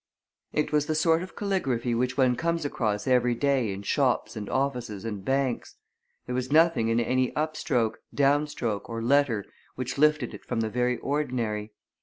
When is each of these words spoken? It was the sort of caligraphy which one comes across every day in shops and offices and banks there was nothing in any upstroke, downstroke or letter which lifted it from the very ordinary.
It 0.51 0.71
was 0.71 0.87
the 0.87 0.95
sort 0.95 1.21
of 1.21 1.35
caligraphy 1.35 1.93
which 1.93 2.17
one 2.17 2.35
comes 2.35 2.65
across 2.65 3.05
every 3.05 3.35
day 3.35 3.71
in 3.71 3.83
shops 3.83 4.35
and 4.35 4.49
offices 4.49 5.05
and 5.05 5.23
banks 5.23 5.75
there 6.25 6.33
was 6.33 6.51
nothing 6.51 6.87
in 6.87 6.99
any 6.99 7.31
upstroke, 7.33 7.99
downstroke 8.11 8.89
or 8.89 9.03
letter 9.03 9.45
which 9.75 9.99
lifted 9.99 10.33
it 10.33 10.43
from 10.43 10.61
the 10.61 10.71
very 10.71 10.97
ordinary. 10.97 11.73